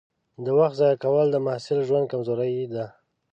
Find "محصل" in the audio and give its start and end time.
1.45-1.79